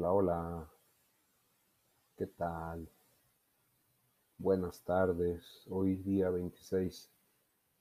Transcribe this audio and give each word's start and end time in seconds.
Hola, 0.00 0.12
hola. 0.12 0.70
¿Qué 2.16 2.28
tal? 2.28 2.88
Buenas 4.36 4.80
tardes. 4.84 5.66
Hoy 5.68 5.96
día 5.96 6.30
26 6.30 7.10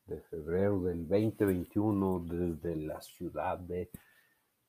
de 0.07 0.19
febrero 0.21 0.81
del 0.81 1.07
2021 1.07 2.25
desde 2.27 2.75
la 2.75 2.99
ciudad 3.01 3.59
de 3.59 3.91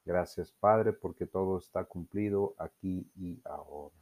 Gracias, 0.07 0.53
Padre, 0.53 0.93
porque 0.93 1.27
todo 1.27 1.59
está 1.59 1.85
cumplido 1.85 2.55
aquí 2.59 3.11
y 3.17 3.41
ahora. 3.45 3.97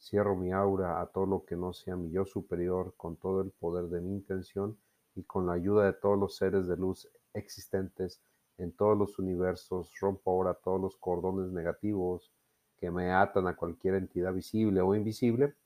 Cierro 0.00 0.36
mi 0.36 0.50
aura 0.52 1.02
a 1.02 1.06
todo 1.08 1.26
lo 1.26 1.44
que 1.44 1.54
no 1.54 1.74
sea 1.74 1.96
mi 1.96 2.10
yo 2.10 2.24
superior 2.24 2.94
con 2.96 3.16
todo 3.16 3.42
el 3.42 3.50
poder 3.50 3.90
de 3.90 4.00
mi 4.00 4.14
intención 4.14 4.78
y 5.14 5.22
con 5.24 5.46
la 5.46 5.52
ayuda 5.52 5.84
de 5.84 5.92
todos 5.92 6.18
los 6.18 6.34
seres 6.36 6.66
de 6.66 6.78
luz 6.78 7.06
existentes 7.34 8.22
en 8.56 8.72
todos 8.72 8.96
los 8.96 9.18
universos. 9.18 9.92
Rompo 10.00 10.30
ahora 10.30 10.54
todos 10.54 10.80
los 10.80 10.96
cordones 10.96 11.52
negativos 11.52 12.32
que 12.78 12.90
me 12.90 13.12
atan 13.12 13.46
a 13.46 13.54
cualquier 13.54 13.96
entidad 13.96 14.32
visible 14.32 14.80
o 14.80 14.94
invisible 14.94 15.56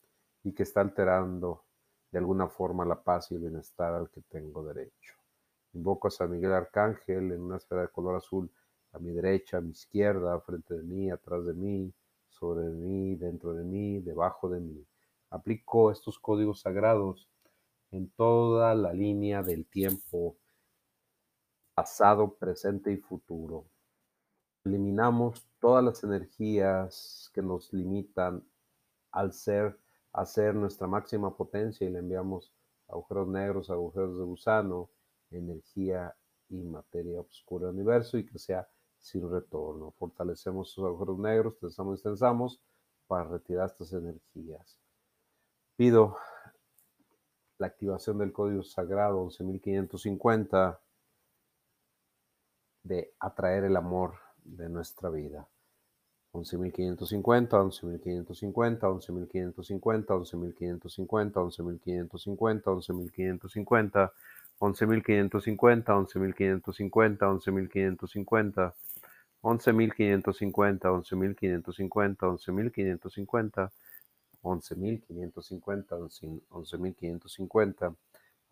y 0.43 0.51
que 0.51 0.63
está 0.63 0.81
alterando 0.81 1.63
de 2.11 2.19
alguna 2.19 2.49
forma 2.49 2.83
la 2.83 3.01
paz 3.01 3.31
y 3.31 3.35
el 3.35 3.41
bienestar 3.41 3.93
al 3.93 4.09
que 4.09 4.23
tengo 4.23 4.61
derecho. 4.61 5.15
Invoco 5.71 6.09
a 6.09 6.11
San 6.11 6.31
Miguel 6.31 6.51
Arcángel 6.51 7.31
en 7.31 7.41
una 7.41 7.57
esfera 7.57 7.83
de 7.83 7.87
color 7.87 8.17
azul 8.17 8.51
a 8.91 8.99
mi 8.99 9.11
derecha, 9.11 9.57
a 9.57 9.61
mi 9.61 9.71
izquierda, 9.71 10.39
frente 10.41 10.75
de 10.75 10.83
mí, 10.83 11.09
atrás 11.11 11.45
de 11.45 11.53
mí, 11.53 11.93
sobre 12.29 12.69
mí, 12.69 13.15
dentro 13.15 13.53
de 13.53 13.63
mí, 13.63 13.99
debajo 13.99 14.49
de 14.49 14.59
mí. 14.59 14.85
Aplico 15.29 15.91
estos 15.91 16.17
códigos 16.19 16.61
sagrados 16.61 17.29
en 17.91 18.09
toda 18.09 18.73
la 18.75 18.93
línea 18.93 19.43
del 19.43 19.65
tiempo 19.65 20.37
pasado, 21.75 22.35
presente 22.35 22.91
y 22.91 22.97
futuro. 22.97 23.65
Eliminamos 24.65 25.47
todas 25.59 25.83
las 25.83 26.03
energías 26.03 27.31
que 27.33 27.41
nos 27.41 27.71
limitan 27.73 28.43
al 29.11 29.33
ser, 29.33 29.79
a 30.13 30.25
ser 30.25 30.55
nuestra 30.55 30.87
máxima 30.87 31.35
potencia 31.35 31.87
y 31.87 31.91
le 31.91 31.99
enviamos 31.99 32.51
agujeros 32.87 33.27
negros, 33.27 33.69
agujeros 33.69 34.17
de 34.17 34.23
gusano, 34.23 34.89
energía 35.31 36.15
y 36.49 36.63
materia 36.63 37.21
oscura 37.21 37.67
del 37.67 37.75
universo 37.75 38.17
y 38.17 38.25
que 38.25 38.39
sea 38.39 38.67
sin 38.99 39.29
retorno. 39.29 39.91
Fortalecemos 39.97 40.71
sus 40.71 40.85
agujeros 40.85 41.17
negros, 41.19 41.57
tensamos 41.57 41.99
y 41.99 42.03
tensamos 42.03 42.59
para 43.07 43.23
retirar 43.23 43.67
estas 43.67 43.93
energías. 43.93 44.77
Pido 45.75 46.17
la 47.57 47.67
activación 47.67 48.17
del 48.17 48.31
código 48.31 48.63
sagrado 48.63 49.29
11550 49.29 50.79
de 52.83 53.13
atraer 53.19 53.65
el 53.65 53.75
amor 53.75 54.13
de 54.43 54.69
nuestra 54.69 55.09
vida. 55.09 55.47
11.550, 56.33 57.49
11.550, 57.49 58.79
11.550, 58.79 60.07
11.550, 60.07 61.33
11.550, 61.33 61.33
11.550, 61.33 62.63
11.550, 62.63 64.11
11.550, 64.59 65.87
11.550, 65.87 67.17
11.550, 67.17 68.73
11.550, 69.43 71.01
11.550, 71.01 71.63
11.550, 71.63 72.39
11.550, 73.17 73.71
11.550, 74.43 75.99
11.550, 76.61 77.95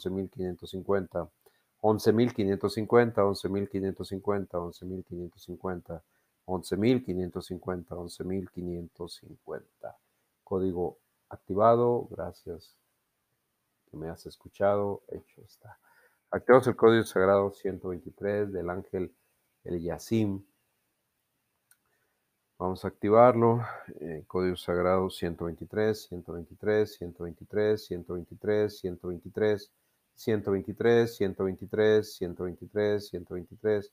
11.550, 0.00 1.28
11.550, 1.80 2.48
11.550, 2.62 3.22
11.550, 4.02 4.82
11.550. 4.82 6.02
Código 10.42 10.98
activado, 11.28 12.08
gracias 12.10 12.74
que 13.90 13.96
me 13.96 14.08
has 14.08 14.24
escuchado, 14.24 15.02
hecho 15.08 15.42
está. 15.42 15.78
Activamos 16.30 16.66
el 16.66 16.76
código 16.76 17.04
sagrado 17.04 17.52
123 17.52 18.52
del 18.52 18.70
ángel 18.70 19.14
El 19.64 19.82
Yasim. 19.82 20.42
Vamos 22.58 22.84
a 22.84 22.88
activarlo. 22.88 23.60
Eh, 24.00 24.24
código 24.26 24.56
sagrado 24.56 25.10
123, 25.10 26.02
123, 26.08 26.94
123, 26.94 27.86
123, 27.86 28.78
123. 28.78 29.70
123, 30.18 31.16
123, 31.16 31.16
123, 31.16 32.16
123, 32.16 33.08
123, 33.08 33.92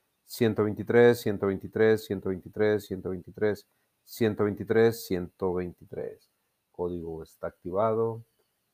123, 0.31 1.19
123, 1.19 2.05
123, 2.05 3.67
123, 4.05 5.05
123. 5.05 6.31
Código 6.71 7.21
está 7.21 7.47
activado. 7.47 8.23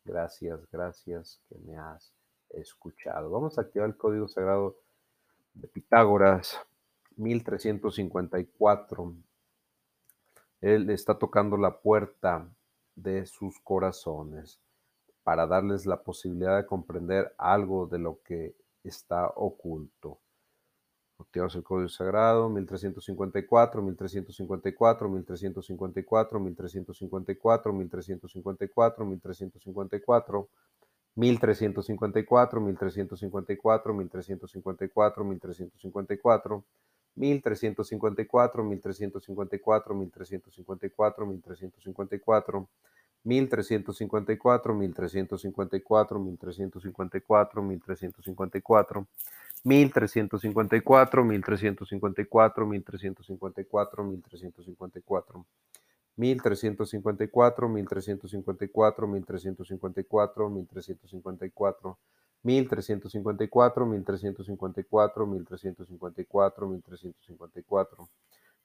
Gracias, 0.05 0.59
gracias 0.71 1.41
que 1.49 1.57
me 1.57 1.75
has 1.75 2.13
escuchado. 2.51 3.31
Vamos 3.31 3.57
a 3.57 3.61
activar 3.61 3.89
el 3.89 3.97
código 3.97 4.27
sagrado 4.27 4.77
de 5.55 5.67
Pitágoras 5.67 6.59
1354. 7.15 9.15
Él 10.61 10.91
está 10.91 11.17
tocando 11.17 11.57
la 11.57 11.79
puerta 11.79 12.47
de 12.95 13.25
sus 13.25 13.59
corazones 13.61 14.59
para 15.23 15.47
darles 15.47 15.87
la 15.87 16.03
posibilidad 16.03 16.57
de 16.57 16.67
comprender 16.67 17.33
algo 17.39 17.87
de 17.87 17.97
lo 17.97 18.21
que 18.21 18.55
está 18.83 19.29
oculto. 19.29 20.19
Activamos 21.19 21.55
el 21.55 21.63
código 21.63 21.89
sagrado 21.89 22.47
1354, 22.49 23.81
1354, 23.81 25.09
1354, 25.09 25.09
1354, 25.09 26.39
1354, 26.39 27.73
1354, 27.73 29.03
1354, 29.03 30.49
1354, 31.15 32.61
1354, 32.61 32.61
1354, 32.61 34.03
1354, 37.15 38.63
1354, 38.63 39.95
1354, 39.95 41.25
1354, 41.25 42.69
mil 43.27 43.49
trescientos 43.49 43.97
cincuenta 43.97 44.31
y 44.31 44.37
cuatro 44.37 44.73
mil 44.73 44.93
trescientos 44.93 45.41
cincuenta 45.41 45.75
y 45.75 45.81
cuatro 45.81 46.17
mil 46.17 46.37
trescientos 46.37 46.81
cincuenta 46.81 47.17
y 47.17 47.21
cuatro 47.21 47.61
mil 47.61 47.81
trescientos 47.81 48.23
cincuenta 48.23 48.57
y 48.57 48.61
cuatro 48.61 49.05
mil 49.65 49.91
trescientos 49.91 50.39
cincuenta 50.39 50.77
y 50.77 50.81
cuatro 50.81 51.25
mil 51.25 51.43
trescientos 51.43 51.89
cincuenta 51.89 52.21
y 52.21 52.25
cuatro 52.25 52.65
mil 52.65 52.85
trescientos 52.85 53.25
cincuenta 53.25 53.59
y 53.59 53.65
cuatro 53.67 54.15
mil 56.15 56.41
trescientos 56.45 56.89
cincuenta 56.89 57.25
y 57.25 57.27
cuatro 57.27 57.67
mil 57.67 57.85
trescientos 57.85 58.31
cincuenta 58.31 58.63
y 58.63 58.69
cuatro 58.69 59.17
mil 60.49 60.65
trescientos 60.65 61.11
cincuenta 61.11 61.45
y 61.45 61.51
cuatro 61.51 61.99
mil 62.43 62.69
trescientos 62.69 63.11
cincuenta 63.11 63.43
y 63.43 63.49
cuatro 63.49 63.85
mil 63.85 64.05
trescientos 64.05 64.47
cincuenta 64.47 64.79
y 64.79 64.85
cuatro 64.85 65.25
mil 65.25 65.45
trescientos 65.45 65.87
cincuenta 65.87 66.21
y 66.21 66.25
cuatro 66.25 66.67
mil 66.67 66.81
trescientos 66.81 67.25
cincuenta 67.25 67.59
y 67.59 67.63
cuatro 67.63 68.09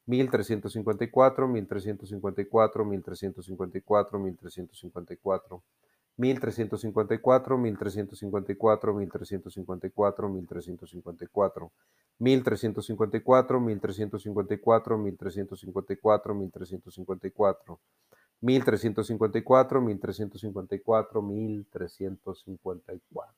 1354. 0.07 1.47
1354, 1.47 2.85
1354, 2.85 2.85
1354, 2.85 4.19
1354. 4.19 5.63
1354, 6.17 7.57
1354, 7.57 8.93
1354, 8.93 10.29
1354. 10.29 11.71
1354, 12.19 13.59
1354, 13.59 14.99
1354, 14.99 16.35
1354. 16.35 17.79
1354, 18.41 19.81
1354, 19.81 21.23
1354. 21.23 23.35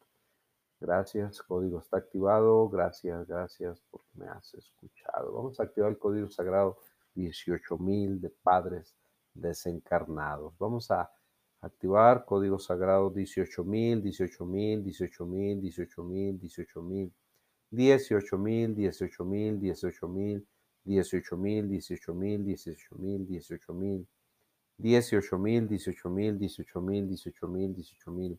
Gracias, 0.84 1.40
código 1.40 1.78
está 1.78 1.96
activado. 1.96 2.68
Gracias, 2.68 3.26
gracias 3.26 3.82
porque 3.90 4.10
me 4.16 4.26
has 4.26 4.52
escuchado. 4.52 5.32
Vamos 5.32 5.58
a 5.58 5.62
activar 5.62 5.90
el 5.90 5.98
código 5.98 6.28
sagrado 6.28 6.76
18.000 7.16 8.20
de 8.20 8.28
padres 8.28 8.94
desencarnados. 9.32 10.52
Vamos 10.58 10.90
a 10.90 11.10
activar 11.62 12.26
código 12.26 12.58
sagrado 12.58 13.10
18.000, 13.10 14.02
18.000, 14.02 14.82
18.000, 14.84 15.62
18.000, 15.62 16.38
18.000, 16.38 17.14
18.000, 17.70 18.74
18.000, 18.76 19.60
18.000, 19.60 19.60
18.000, 19.64 20.44
18.000, 20.84 22.44
18.000, 22.44 23.24
18.000, 23.24 24.06
18.000, 24.78 25.66
18.000, 25.68 26.38
18.000, 26.38 27.08
18.000, 27.08 27.74
18.000. 27.74 28.38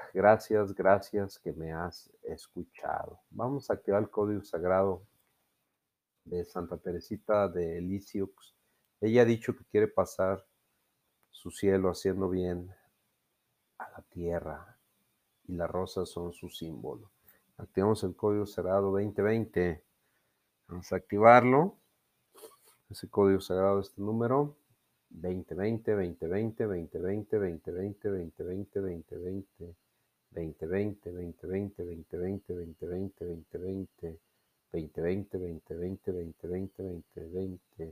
Gracias, 0.13 0.73
gracias 0.75 1.39
que 1.39 1.53
me 1.53 1.71
has 1.71 2.11
escuchado. 2.23 3.21
Vamos 3.29 3.69
a 3.69 3.75
activar 3.75 4.01
el 4.01 4.09
código 4.09 4.43
sagrado 4.43 5.07
de 6.25 6.43
Santa 6.43 6.77
Teresita 6.77 7.47
de 7.47 7.79
Lisieux. 7.79 8.53
Ella 8.99 9.21
ha 9.21 9.25
dicho 9.25 9.55
que 9.55 9.63
quiere 9.63 9.87
pasar 9.87 10.45
su 11.29 11.49
cielo 11.49 11.89
haciendo 11.89 12.29
bien 12.29 12.69
a 13.77 13.89
la 13.89 14.01
tierra 14.09 14.77
y 15.47 15.53
las 15.53 15.69
rosas 15.69 16.09
son 16.09 16.33
su 16.33 16.49
símbolo. 16.49 17.09
Activamos 17.57 18.03
el 18.03 18.13
código 18.13 18.45
sagrado 18.45 18.91
2020. 18.91 19.81
Vamos 20.67 20.91
a 20.91 20.97
activarlo. 20.97 21.77
Ese 22.89 23.09
código 23.09 23.39
sagrado, 23.39 23.79
este 23.79 24.01
número. 24.01 24.57
2020, 25.09 25.91
2020, 25.91 26.65
2020, 26.65 27.37
2020, 27.37 27.71
2020, 27.71 28.79
2020, 28.79 29.75
2020, 30.33 30.97
2020, 31.03 31.73
2020, 31.77 32.41
2020, 32.47 33.11
2020, 33.19 33.47
2020, 33.51 33.87
2020, 34.71 35.29
2020, 35.31 35.99
2020, 36.05 37.03
2020, 37.15 37.90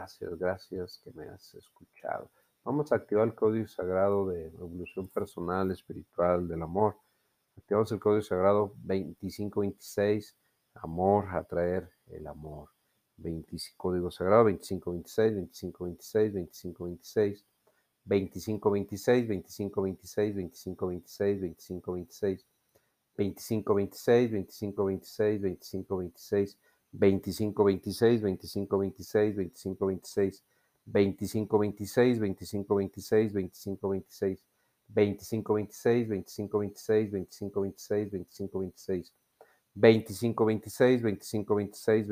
Gracias, 0.00 0.38
gracias 0.38 0.98
que 1.04 1.10
me 1.12 1.28
has 1.28 1.54
escuchado. 1.54 2.30
Vamos 2.64 2.90
a 2.90 2.94
activar 2.94 3.26
el 3.28 3.34
código 3.34 3.68
sagrado 3.68 4.26
de 4.28 4.46
evolución 4.46 5.08
personal, 5.08 5.70
espiritual, 5.72 6.48
del 6.48 6.62
amor. 6.62 6.96
Activamos 7.58 7.92
el 7.92 8.00
código 8.00 8.22
sagrado 8.22 8.72
2526, 8.76 10.34
amor, 10.76 11.26
atraer 11.36 11.90
el 12.06 12.26
amor. 12.26 12.70
25, 13.18 13.76
código 13.76 14.10
sagrado 14.10 14.44
2526, 14.44 15.34
2526, 15.34 16.32
2526, 16.32 17.44
2526, 18.06 19.28
2526, 19.28 20.34
2526, 20.34 20.34
2526, 21.44 22.46
2526, 23.18 24.30
2526, 24.32 24.32
2526, 24.32 25.42
2526, 25.42 26.58
2526, 26.92 28.22
2526, 28.22 29.36
2526, 29.38 30.42
2526, 30.86 32.18
2526, 32.18 34.38
25, 34.88 35.48
26, 35.48 36.08
25, 36.08 36.50
26, 36.50 37.12
25, 37.12 38.10
26, 38.12 39.12
25, 39.76 40.50
26, 40.50 41.04
25, 41.30 42.10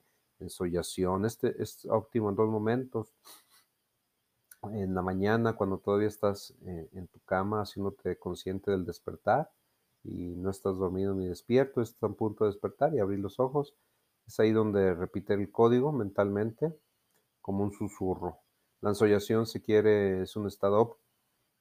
ensollación. 0.41 1.25
Este 1.25 1.61
es 1.61 1.85
óptimo 1.85 2.29
en 2.29 2.35
dos 2.35 2.49
momentos. 2.49 3.13
En 4.63 4.93
la 4.93 5.01
mañana, 5.01 5.53
cuando 5.53 5.77
todavía 5.79 6.07
estás 6.07 6.53
en, 6.65 6.87
en 6.93 7.07
tu 7.07 7.19
cama, 7.21 7.61
haciéndote 7.61 8.17
consciente 8.17 8.71
del 8.71 8.85
despertar 8.85 9.49
y 10.03 10.35
no 10.35 10.49
estás 10.49 10.77
dormido 10.77 11.15
ni 11.15 11.27
despierto, 11.27 11.81
estás 11.81 12.03
a 12.03 12.13
punto 12.13 12.43
de 12.43 12.51
despertar 12.51 12.93
y 12.93 12.99
abrir 12.99 13.19
los 13.19 13.39
ojos. 13.39 13.73
Es 14.27 14.39
ahí 14.39 14.51
donde 14.51 14.93
repite 14.93 15.33
el 15.33 15.51
código 15.51 15.91
mentalmente 15.91 16.77
como 17.41 17.63
un 17.63 17.71
susurro. 17.71 18.37
La 18.81 18.89
ensollación, 18.89 19.45
si 19.45 19.61
quiere, 19.61 20.23
es 20.23 20.35
un 20.35 20.47
estado 20.47 20.97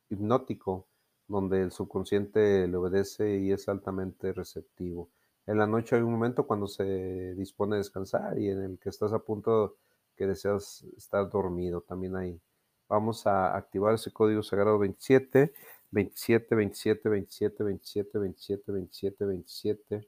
hipnótico 0.09 0.87
donde 1.29 1.63
el 1.63 1.71
subconsciente 1.71 2.67
le 2.67 2.77
obedece 2.77 3.39
y 3.39 3.53
es 3.53 3.69
altamente 3.69 4.33
receptivo 4.33 5.09
en 5.50 5.59
la 5.59 5.66
noche 5.66 5.97
hay 5.97 6.02
un 6.02 6.12
momento 6.12 6.47
cuando 6.47 6.69
se 6.69 7.35
dispone 7.35 7.75
a 7.75 7.78
descansar 7.78 8.38
y 8.38 8.49
en 8.50 8.62
el 8.62 8.78
que 8.78 8.88
estás 8.88 9.12
a 9.12 9.19
punto 9.19 9.78
que 10.16 10.26
deseas 10.26 10.85
estar 10.97 11.28
dormido 11.28 11.80
también 11.80 12.14
ahí. 12.14 12.40
Vamos 12.88 13.26
a 13.26 13.57
activar 13.57 13.95
ese 13.95 14.12
código 14.12 14.45
sagrado 14.45 14.78
27, 14.78 15.52
27, 15.90 16.54
27, 16.54 17.09
27, 17.09 17.64
27, 17.64 18.19
27, 18.21 18.73
27, 18.73 19.26
27, 19.28 20.07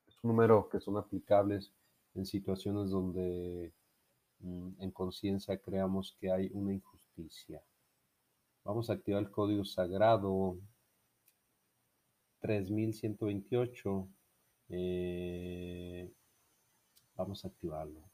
Es 0.06 0.14
un 0.22 0.30
número 0.30 0.68
que 0.68 0.80
son 0.80 0.96
aplicables 0.96 1.72
en 2.14 2.26
situaciones 2.26 2.90
donde 2.90 3.72
Mm, 4.40 4.70
en 4.80 4.90
conciencia 4.90 5.58
creamos 5.58 6.16
que 6.18 6.30
hay 6.32 6.50
una 6.52 6.72
injusticia. 6.72 7.62
Vamos 8.64 8.90
a 8.90 8.94
activar 8.94 9.22
el 9.22 9.30
código 9.30 9.64
sagrado 9.64 10.58
3128. 12.40 14.08
Eh, 14.70 16.10
vamos 17.16 17.44
a 17.44 17.48
activarlo. 17.48 18.09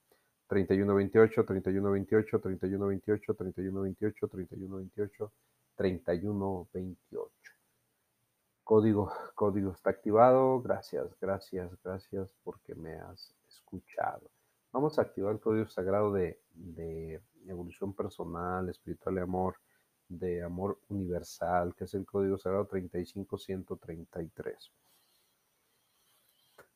3128, 0.49 1.44
3128, 1.44 2.40
3128, 2.40 3.37
3128, 3.37 4.16
3128, 4.26 5.30
3128. 5.76 7.51
Código, 8.72 9.12
código 9.34 9.72
está 9.72 9.90
activado. 9.90 10.62
Gracias, 10.62 11.14
gracias, 11.20 11.70
gracias 11.84 12.34
porque 12.42 12.74
me 12.74 12.94
has 12.94 13.34
escuchado. 13.46 14.30
Vamos 14.72 14.98
a 14.98 15.02
activar 15.02 15.34
el 15.34 15.40
código 15.40 15.68
sagrado 15.68 16.10
de, 16.10 16.40
de 16.54 17.20
evolución 17.46 17.92
personal, 17.92 18.70
espiritual 18.70 19.16
y 19.16 19.18
amor, 19.18 19.56
de 20.08 20.42
amor 20.42 20.78
universal, 20.88 21.74
que 21.74 21.84
es 21.84 21.92
el 21.92 22.06
código 22.06 22.38
sagrado 22.38 22.64
35133. 22.64 24.72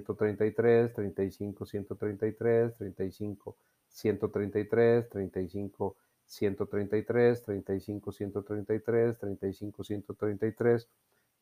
133, 0.06 0.94
35 0.94 1.66
133, 1.66 2.74
35 2.76 3.56
133, 3.94 5.08
35 5.10 5.96
133, 6.30 7.42
35 7.42 8.02
133, 8.06 9.16
35 9.18 9.84
133, 9.84 10.88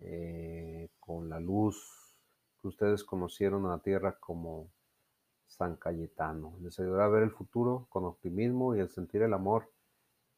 eh, 0.00 0.90
con 1.00 1.30
la 1.30 1.40
luz 1.40 2.18
que 2.60 2.68
ustedes 2.68 3.04
conocieron 3.04 3.64
a 3.64 3.70
la 3.70 3.78
Tierra 3.78 4.18
como 4.20 4.70
San 5.46 5.76
Cayetano. 5.76 6.58
Les 6.60 6.78
ayudará 6.78 7.06
a 7.06 7.08
ver 7.08 7.22
el 7.22 7.30
futuro 7.30 7.86
con 7.88 8.04
optimismo 8.04 8.76
y 8.76 8.80
al 8.80 8.90
sentir 8.90 9.22
el 9.22 9.32
amor 9.32 9.72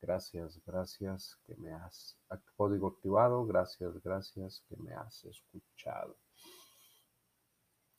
Gracias, 0.00 0.60
gracias 0.64 1.38
que 1.46 1.56
me 1.56 1.72
has 1.72 2.16
código 2.56 2.88
activado. 2.88 3.46
Gracias, 3.46 4.02
gracias 4.02 4.62
que 4.68 4.76
me 4.76 4.94
has 4.94 5.24
escuchado. 5.24 6.16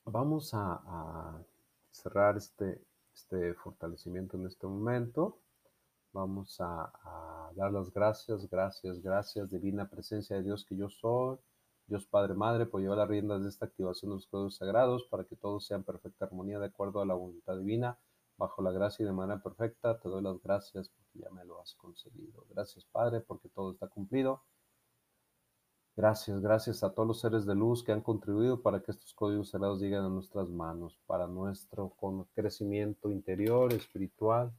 Vamos 0.05 0.51
a, 0.53 1.43
cerrar 1.91 2.37
este, 2.37 2.85
este 3.13 3.53
fortalecimiento 3.55 4.37
en 4.37 4.45
este 4.45 4.67
momento. 4.67 5.39
Vamos 6.13 6.57
a, 6.59 6.91
dar 7.55 7.71
las 7.71 7.91
gracias, 7.91 8.47
gracias, 8.49 9.01
gracias, 9.01 9.49
divina 9.49 9.89
presencia 9.89 10.35
de 10.35 10.43
Dios 10.43 10.65
que 10.65 10.77
yo 10.77 10.89
soy, 10.89 11.37
Dios 11.87 12.05
Padre 12.05 12.35
Madre, 12.35 12.65
por 12.67 12.81
llevar 12.81 12.99
las 12.99 13.07
riendas 13.07 13.41
de 13.41 13.49
esta 13.49 13.65
activación 13.65 14.11
de 14.11 14.15
los 14.15 14.27
códigos 14.27 14.57
sagrados 14.57 15.05
para 15.09 15.23
que 15.25 15.35
todos 15.35 15.65
sean 15.65 15.83
perfecta 15.83 16.25
armonía 16.25 16.59
de 16.59 16.67
acuerdo 16.67 17.01
a 17.01 17.05
la 17.05 17.15
voluntad 17.15 17.57
divina 17.57 17.97
bajo 18.37 18.61
la 18.61 18.71
gracia 18.71 19.03
y 19.03 19.07
de 19.07 19.13
manera 19.13 19.41
perfecta. 19.41 19.99
Te 19.99 20.07
doy 20.07 20.21
las 20.21 20.41
gracias 20.41 20.89
porque 20.89 21.19
ya 21.19 21.29
me 21.31 21.43
concedido. 21.75 22.45
Gracias, 22.49 22.85
Padre, 22.85 23.21
porque 23.21 23.49
todo 23.49 23.71
está 23.71 23.87
cumplido. 23.87 24.41
Gracias, 25.95 26.39
gracias 26.41 26.83
a 26.83 26.93
todos 26.93 27.07
los 27.07 27.19
seres 27.19 27.45
de 27.47 27.55
luz 27.55 27.83
que 27.83 27.91
han 27.91 28.01
contribuido 28.01 28.61
para 28.61 28.81
que 28.81 28.91
estos 28.91 29.13
códigos 29.13 29.49
sagrados 29.49 29.81
lleguen 29.81 30.01
a 30.03 30.09
nuestras 30.09 30.49
manos, 30.49 30.99
para 31.07 31.25
nuestro 31.25 31.91
crecimiento 32.35 33.09
interior, 33.09 33.73
espiritual, 33.73 34.51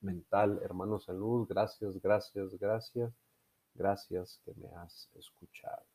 mental. 0.00 0.60
Hermanos 0.64 1.08
en 1.08 1.18
luz, 1.20 1.46
gracias, 1.46 2.00
gracias, 2.02 2.58
gracias. 2.58 3.12
Gracias 3.74 4.40
que 4.44 4.52
me 4.54 4.68
has 4.74 5.08
escuchado. 5.14 5.91